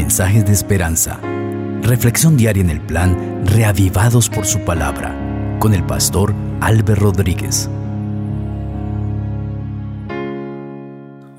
[0.00, 1.20] mensajes de esperanza.
[1.82, 5.14] Reflexión diaria en el plan Reavivados por su palabra
[5.58, 7.68] con el pastor Álvaro Rodríguez.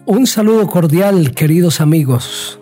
[0.06, 2.60] Un saludo cordial, queridos amigos.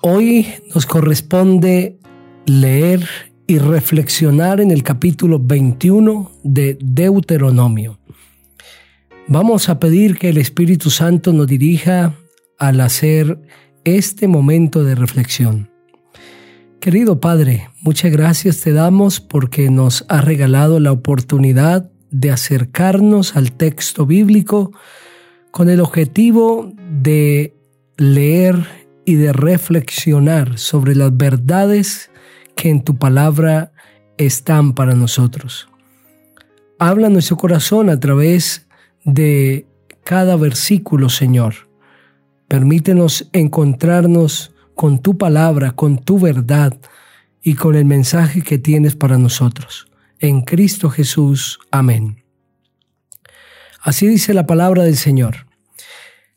[0.00, 1.98] Hoy nos corresponde
[2.46, 3.06] leer
[3.46, 7.98] y reflexionar en el capítulo 21 de Deuteronomio.
[9.26, 12.14] Vamos a pedir que el Espíritu Santo nos dirija
[12.58, 13.38] al hacer
[13.84, 15.70] este momento de reflexión.
[16.80, 23.52] Querido Padre, muchas gracias te damos porque nos has regalado la oportunidad de acercarnos al
[23.52, 24.72] texto bíblico
[25.50, 27.56] con el objetivo de
[27.96, 28.66] leer
[29.04, 32.10] y de reflexionar sobre las verdades
[32.54, 33.72] que en tu palabra
[34.16, 35.68] están para nosotros.
[36.78, 38.66] Habla nuestro corazón a través
[39.04, 39.66] de
[40.04, 41.67] cada versículo, Señor
[42.48, 46.78] Permítenos encontrarnos con tu palabra, con tu verdad
[47.42, 49.86] y con el mensaje que tienes para nosotros.
[50.18, 51.58] En Cristo Jesús.
[51.70, 52.24] Amén.
[53.80, 55.46] Así dice la palabra del Señor.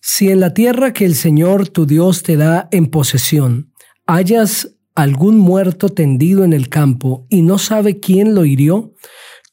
[0.01, 3.71] Si en la tierra que el Señor tu Dios te da en posesión
[4.05, 8.93] hayas algún muerto tendido en el campo y no sabe quién lo hirió,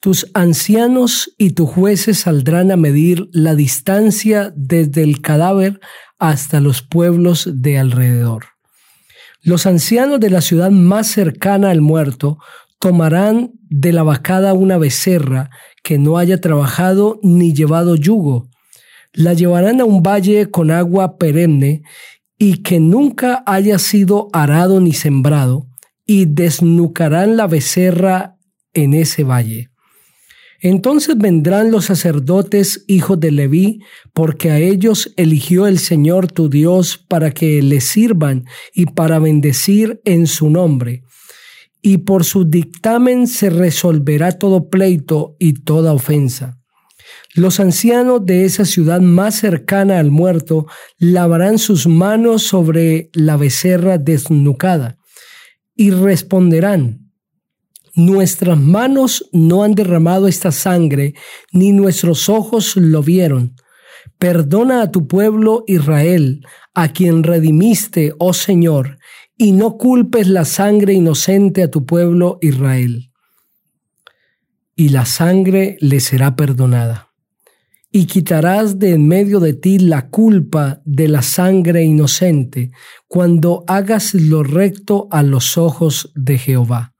[0.00, 5.80] tus ancianos y tus jueces saldrán a medir la distancia desde el cadáver
[6.18, 8.46] hasta los pueblos de alrededor.
[9.42, 12.38] Los ancianos de la ciudad más cercana al muerto
[12.78, 15.50] tomarán de la vacada una becerra
[15.82, 18.48] que no haya trabajado ni llevado yugo.
[19.12, 21.82] La llevarán a un valle con agua perenne
[22.36, 25.66] y que nunca haya sido arado ni sembrado,
[26.06, 28.36] y desnucarán la becerra
[28.72, 29.70] en ese valle.
[30.60, 33.80] Entonces vendrán los sacerdotes hijos de Leví,
[34.12, 40.00] porque a ellos eligió el Señor tu Dios para que le sirvan y para bendecir
[40.04, 41.04] en su nombre.
[41.80, 46.58] Y por su dictamen se resolverá todo pleito y toda ofensa.
[47.34, 50.66] Los ancianos de esa ciudad más cercana al muerto
[50.98, 54.98] lavarán sus manos sobre la becerra desnucada
[55.76, 57.07] y responderán,
[57.98, 61.14] Nuestras manos no han derramado esta sangre,
[61.50, 63.56] ni nuestros ojos lo vieron.
[64.20, 68.98] Perdona a tu pueblo Israel, a quien redimiste, oh Señor,
[69.36, 73.10] y no culpes la sangre inocente a tu pueblo Israel.
[74.76, 77.08] Y la sangre le será perdonada.
[77.90, 82.70] Y quitarás de en medio de ti la culpa de la sangre inocente,
[83.08, 86.94] cuando hagas lo recto a los ojos de Jehová.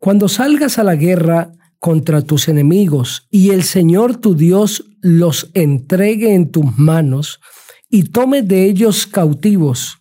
[0.00, 6.34] Cuando salgas a la guerra contra tus enemigos y el Señor tu Dios los entregue
[6.34, 7.38] en tus manos
[7.90, 9.98] y tome de ellos cautivos,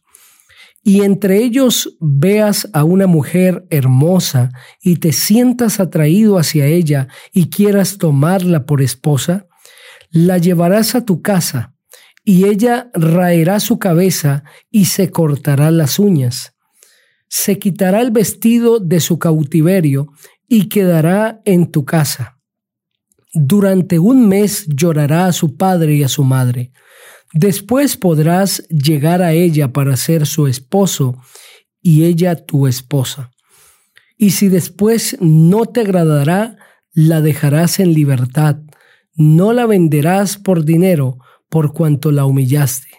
[0.82, 7.50] y entre ellos veas a una mujer hermosa y te sientas atraído hacia ella y
[7.50, 9.48] quieras tomarla por esposa,
[10.12, 11.76] la llevarás a tu casa
[12.24, 16.54] y ella raerá su cabeza y se cortará las uñas
[17.30, 20.12] se quitará el vestido de su cautiverio
[20.48, 22.40] y quedará en tu casa.
[23.34, 26.72] Durante un mes llorará a su padre y a su madre.
[27.32, 31.16] Después podrás llegar a ella para ser su esposo
[31.82, 33.32] y ella tu esposa.
[34.18, 36.58] Y si después no te agradará,
[36.94, 38.58] la dejarás en libertad.
[39.14, 42.90] No la venderás por dinero por cuanto la humillaste.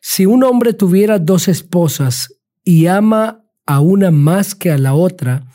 [0.00, 5.46] Si un hombre tuviera dos esposas y ama a una más que a la otra,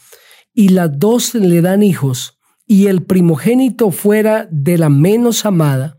[0.54, 5.98] y las dos le dan hijos, y el primogénito fuera de la menos amada,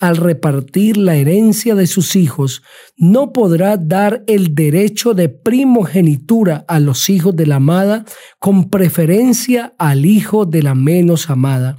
[0.00, 2.62] al repartir la herencia de sus hijos,
[2.96, 8.04] no podrá dar el derecho de primogenitura a los hijos de la amada
[8.38, 11.78] con preferencia al hijo de la menos amada,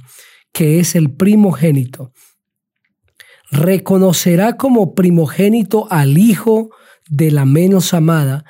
[0.52, 2.12] que es el primogénito.
[3.50, 6.70] Reconocerá como primogénito al hijo
[7.08, 8.44] de la menos amada,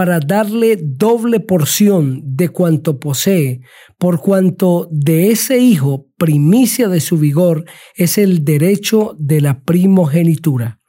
[0.00, 3.60] para darle doble porción de cuanto posee,
[3.98, 7.66] por cuanto de ese hijo, primicia de su vigor,
[7.96, 10.80] es el derecho de la primogenitura.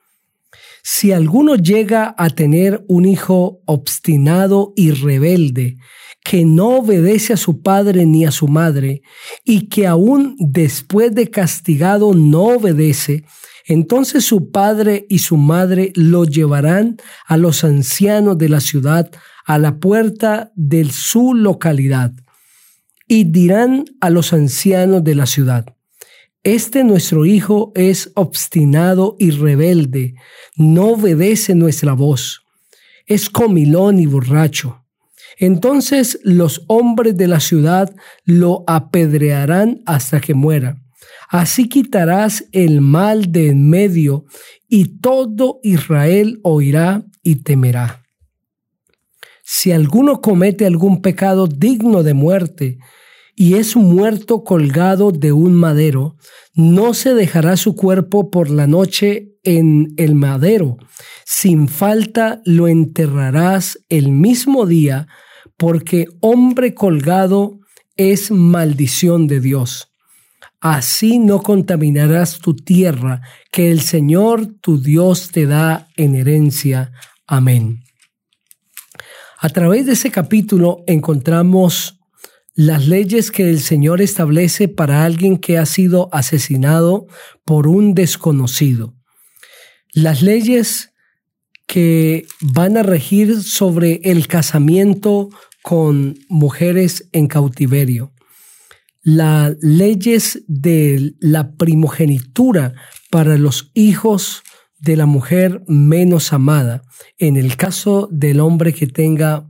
[0.81, 5.75] Si alguno llega a tener un hijo obstinado y rebelde,
[6.23, 9.01] que no obedece a su padre ni a su madre,
[9.43, 13.25] y que aún después de castigado no obedece,
[13.65, 19.11] entonces su padre y su madre lo llevarán a los ancianos de la ciudad
[19.45, 22.13] a la puerta de su localidad
[23.07, 25.65] y dirán a los ancianos de la ciudad,
[26.43, 30.15] este nuestro hijo es obstinado y rebelde,
[30.55, 32.43] no obedece nuestra voz.
[33.05, 34.80] es comilón y borracho.
[35.41, 37.95] Entonces los hombres de la ciudad
[38.25, 40.79] lo apedrearán hasta que muera.
[41.29, 44.25] Así quitarás el mal de en medio
[44.69, 48.03] y todo Israel oirá y temerá.
[49.41, 52.77] Si alguno comete algún pecado digno de muerte
[53.35, 56.17] y es muerto colgado de un madero,
[56.53, 60.77] no se dejará su cuerpo por la noche en el madero.
[61.25, 65.07] Sin falta lo enterrarás el mismo día,
[65.61, 67.59] porque hombre colgado
[67.95, 69.93] es maldición de Dios.
[70.59, 73.21] Así no contaminarás tu tierra,
[73.51, 76.91] que el Señor tu Dios te da en herencia.
[77.27, 77.83] Amén.
[79.37, 81.99] A través de ese capítulo encontramos
[82.55, 87.05] las leyes que el Señor establece para alguien que ha sido asesinado
[87.45, 88.95] por un desconocido.
[89.93, 90.91] Las leyes
[91.71, 95.29] que van a regir sobre el casamiento
[95.63, 98.13] con mujeres en cautiverio.
[99.01, 102.73] Las leyes de la primogenitura
[103.09, 104.43] para los hijos
[104.79, 106.83] de la mujer menos amada,
[107.17, 109.47] en el caso del hombre que tenga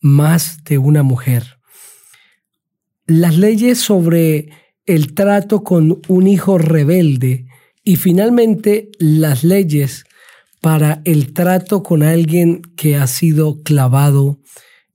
[0.00, 1.60] más de una mujer
[3.10, 4.50] las leyes sobre
[4.86, 7.46] el trato con un hijo rebelde
[7.82, 10.04] y finalmente las leyes
[10.60, 14.38] para el trato con alguien que ha sido clavado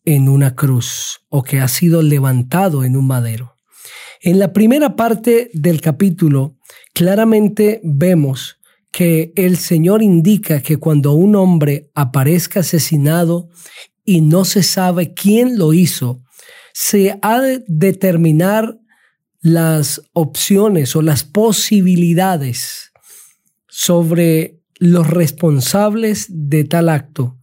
[0.06, 3.57] en una cruz o que ha sido levantado en un madero.
[4.22, 6.57] En la primera parte del capítulo
[6.94, 8.57] claramente vemos
[8.92, 13.50] que el Señor indica que cuando un hombre aparezca asesinado
[14.06, 16.24] y no se sabe quién lo hizo,
[16.74, 18.78] se ha de determinar
[19.42, 22.92] las opciones o las posibilidades
[23.68, 27.38] sobre los responsables de tal acto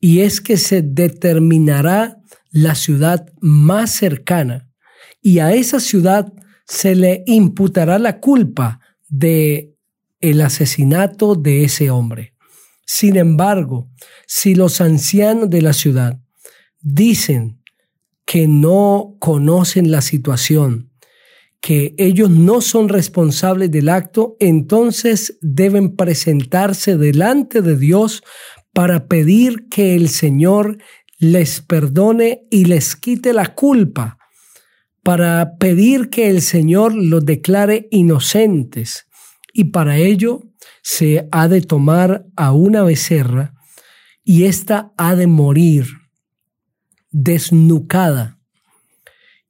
[0.00, 2.18] y es que se determinará
[2.50, 4.70] la ciudad más cercana
[5.22, 6.32] y a esa ciudad
[6.66, 9.74] se le imputará la culpa de
[10.20, 12.34] el asesinato de ese hombre.
[12.86, 13.88] Sin embargo,
[14.26, 16.20] si los ancianos de la ciudad
[16.80, 17.62] dicen
[18.24, 20.90] que no conocen la situación,
[21.60, 28.22] que ellos no son responsables del acto, entonces deben presentarse delante de Dios
[28.80, 30.78] para pedir que el Señor
[31.18, 34.16] les perdone y les quite la culpa,
[35.02, 39.06] para pedir que el Señor los declare inocentes.
[39.52, 40.44] Y para ello
[40.80, 43.52] se ha de tomar a una becerra
[44.24, 45.84] y ésta ha de morir
[47.10, 48.38] desnucada.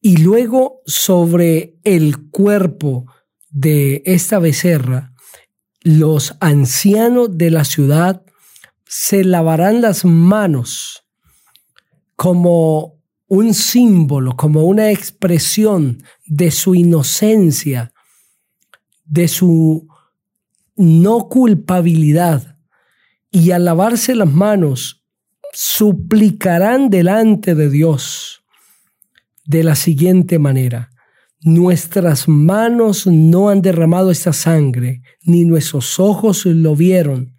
[0.00, 3.06] Y luego sobre el cuerpo
[3.48, 5.12] de esta becerra,
[5.82, 8.24] los ancianos de la ciudad
[8.92, 11.04] se lavarán las manos
[12.16, 17.92] como un símbolo, como una expresión de su inocencia,
[19.04, 19.86] de su
[20.74, 22.58] no culpabilidad.
[23.30, 25.04] Y al lavarse las manos
[25.52, 28.42] suplicarán delante de Dios
[29.44, 30.90] de la siguiente manera.
[31.42, 37.36] Nuestras manos no han derramado esta sangre, ni nuestros ojos lo vieron.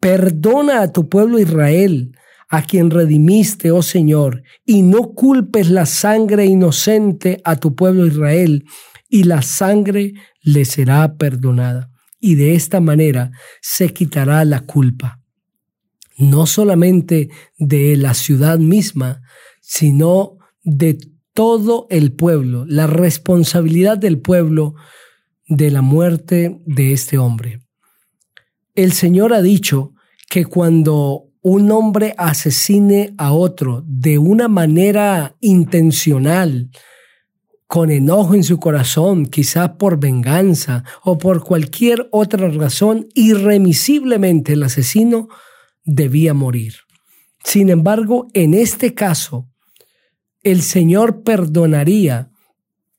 [0.00, 2.16] Perdona a tu pueblo Israel,
[2.48, 8.64] a quien redimiste, oh Señor, y no culpes la sangre inocente a tu pueblo Israel,
[9.08, 11.90] y la sangre le será perdonada.
[12.20, 15.18] Y de esta manera se quitará la culpa
[16.18, 19.22] no solamente de la ciudad misma,
[19.60, 20.98] sino de
[21.32, 24.74] todo el pueblo, la responsabilidad del pueblo
[25.46, 27.60] de la muerte de este hombre.
[28.78, 29.94] El Señor ha dicho
[30.30, 36.70] que cuando un hombre asesine a otro de una manera intencional,
[37.66, 44.62] con enojo en su corazón, quizá por venganza o por cualquier otra razón, irremisiblemente el
[44.62, 45.26] asesino
[45.82, 46.74] debía morir.
[47.42, 49.48] Sin embargo, en este caso,
[50.44, 52.30] el Señor perdonaría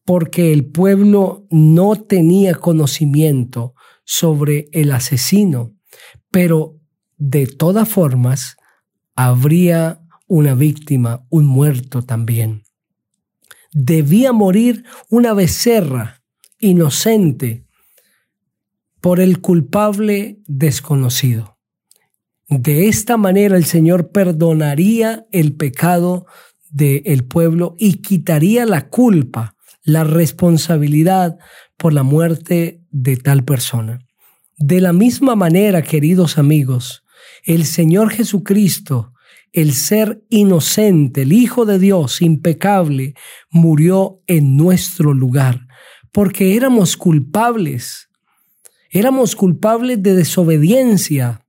[0.03, 3.75] porque el pueblo no tenía conocimiento
[4.12, 5.75] sobre el asesino,
[6.32, 6.80] pero
[7.20, 8.58] de todas formas
[9.13, 12.63] habría una víctima, un muerto también.
[13.72, 16.24] Debía morir una becerra
[16.58, 17.68] inocente
[19.00, 21.60] por el culpable desconocido.
[22.48, 26.25] De esta manera el Señor perdonaría el pecado
[26.72, 29.56] del pueblo y quitaría la culpa,
[29.91, 31.38] la responsabilidad
[31.77, 34.00] por la muerte de tal persona.
[34.58, 37.03] De la misma manera, queridos amigos,
[37.46, 39.13] el Señor Jesucristo
[39.51, 43.15] el ser inocente, el Hijo de Dios, impecable,
[43.50, 45.67] murió en nuestro lugar,
[46.12, 48.10] porque éramos culpables.
[48.91, 51.46] Éramos culpables de desobediencia.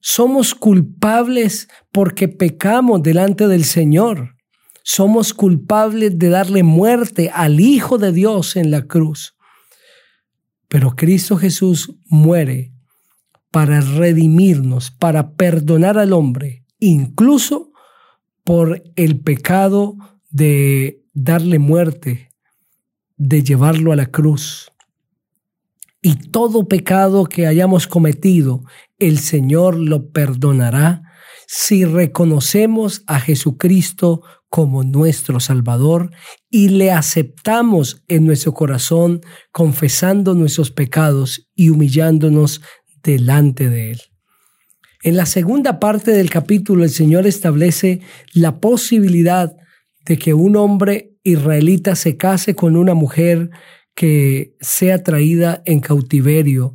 [0.00, 4.36] Somos culpables porque pecamos delante del Señor.
[4.82, 9.36] Somos culpables de darle muerte al Hijo de Dios en la cruz.
[10.68, 12.72] Pero Cristo Jesús muere
[13.50, 17.72] para redimirnos, para perdonar al hombre, incluso
[18.44, 19.96] por el pecado
[20.30, 22.32] de darle muerte,
[23.16, 24.70] de llevarlo a la cruz.
[26.02, 28.62] Y todo pecado que hayamos cometido,
[28.98, 31.02] el Señor lo perdonará
[31.46, 36.10] si reconocemos a Jesucristo como nuestro Salvador
[36.50, 42.60] y le aceptamos en nuestro corazón confesando nuestros pecados y humillándonos
[43.02, 44.00] delante de Él.
[45.02, 48.00] En la segunda parte del capítulo el Señor establece
[48.34, 49.56] la posibilidad
[50.04, 53.50] de que un hombre israelita se case con una mujer
[53.94, 56.74] que sea traída en cautiverio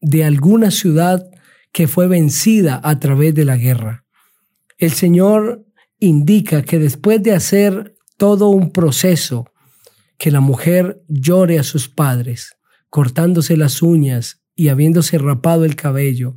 [0.00, 1.28] de alguna ciudad
[1.72, 4.04] que fue vencida a través de la guerra.
[4.78, 5.67] El Señor
[6.00, 9.46] indica que después de hacer todo un proceso,
[10.18, 12.56] que la mujer llore a sus padres,
[12.90, 16.36] cortándose las uñas y habiéndose rapado el cabello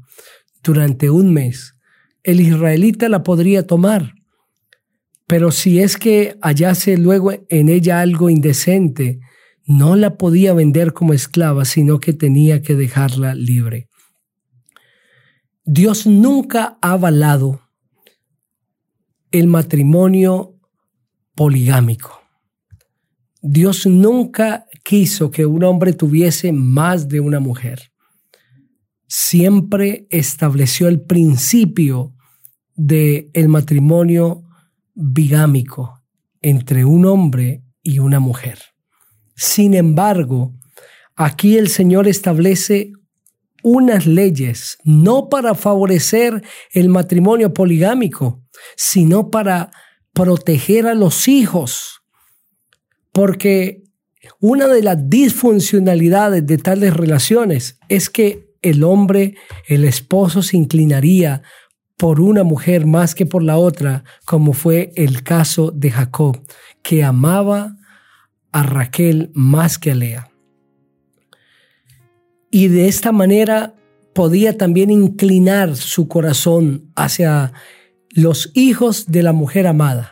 [0.63, 1.75] durante un mes,
[2.23, 4.13] el israelita la podría tomar.
[5.25, 9.19] Pero si es que hallase luego en ella algo indecente,
[9.65, 13.87] no la podía vender como esclava, sino que tenía que dejarla libre.
[15.63, 17.60] Dios nunca ha avalado
[19.31, 20.55] el matrimonio
[21.35, 22.21] poligámico.
[23.41, 27.91] Dios nunca quiso que un hombre tuviese más de una mujer.
[29.07, 32.13] Siempre estableció el principio
[32.75, 34.43] del el matrimonio
[34.93, 36.01] bigámico
[36.41, 38.59] entre un hombre y una mujer.
[39.35, 40.53] Sin embargo,
[41.15, 42.93] aquí el Señor establece
[43.63, 48.43] unas leyes, no para favorecer el matrimonio poligámico,
[48.75, 49.71] sino para
[50.13, 52.01] proteger a los hijos.
[53.11, 53.83] Porque
[54.39, 59.35] una de las disfuncionalidades de tales relaciones es que el hombre,
[59.67, 61.41] el esposo, se inclinaría
[61.97, 66.41] por una mujer más que por la otra, como fue el caso de Jacob,
[66.81, 67.75] que amaba
[68.51, 70.30] a Raquel más que a Lea.
[72.51, 73.73] Y de esta manera
[74.13, 77.53] podía también inclinar su corazón hacia
[78.09, 80.11] los hijos de la mujer amada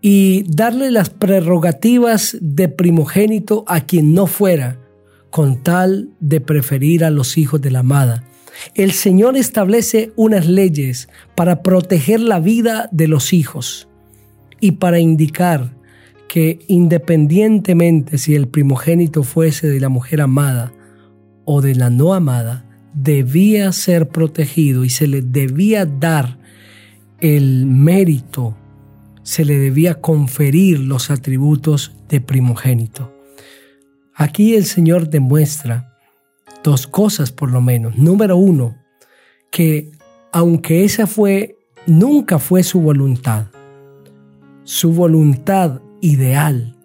[0.00, 4.78] y darle las prerrogativas de primogénito a quien no fuera,
[5.30, 8.24] con tal de preferir a los hijos de la amada.
[8.74, 13.88] El Señor establece unas leyes para proteger la vida de los hijos
[14.60, 15.74] y para indicar
[16.28, 20.72] que independientemente si el primogénito fuese de la mujer amada
[21.44, 26.38] o de la no amada, debía ser protegido y se le debía dar
[27.20, 28.56] el mérito,
[29.22, 33.12] se le debía conferir los atributos de primogénito.
[34.14, 35.98] Aquí el Señor demuestra
[36.62, 37.96] dos cosas por lo menos.
[37.96, 38.76] Número uno,
[39.50, 39.90] que
[40.32, 43.46] aunque esa fue, nunca fue su voluntad,
[44.64, 46.76] su voluntad ideal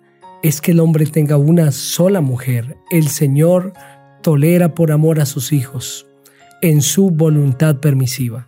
[0.43, 2.77] es que el hombre tenga una sola mujer.
[2.91, 3.73] El Señor
[4.21, 6.05] tolera por amor a sus hijos
[6.61, 8.47] en su voluntad permisiva.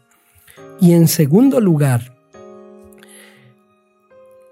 [0.80, 2.16] Y en segundo lugar,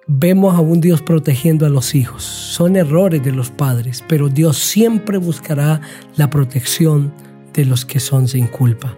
[0.07, 2.23] vemos a un Dios protegiendo a los hijos.
[2.23, 5.81] Son errores de los padres, pero Dios siempre buscará
[6.15, 7.11] la protección
[7.53, 8.95] de los que son sin culpa.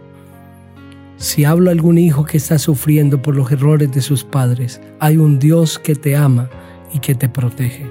[1.17, 5.17] Si hablo a algún hijo que está sufriendo por los errores de sus padres, hay
[5.17, 6.49] un Dios que te ama
[6.93, 7.85] y que te protege.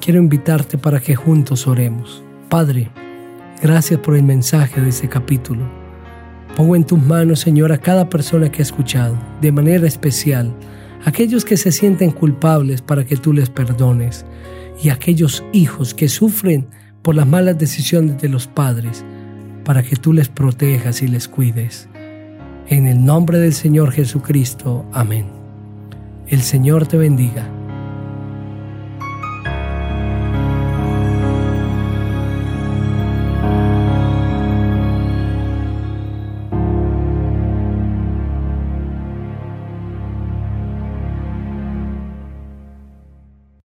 [0.00, 2.22] Quiero invitarte para que juntos oremos.
[2.48, 2.90] Padre,
[3.62, 5.66] Gracias por el mensaje de este capítulo.
[6.56, 10.54] Pongo en tus manos, Señor, a cada persona que ha escuchado, de manera especial,
[11.06, 14.26] aquellos que se sienten culpables para que tú les perdones,
[14.82, 16.66] y aquellos hijos que sufren
[17.00, 19.04] por las malas decisiones de los padres,
[19.64, 21.88] para que tú les protejas y les cuides.
[22.68, 24.84] En el nombre del Señor Jesucristo.
[24.92, 25.26] Amén.
[26.28, 27.55] El Señor te bendiga